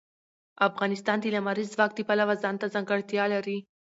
افغانستان 0.67 1.17
د 1.21 1.25
لمریز 1.35 1.69
ځواک 1.75 1.91
د 1.95 1.99
پلوه 2.07 2.35
ځانته 2.43 2.65
ځانګړتیا 2.73 3.23
لري. 3.33 3.57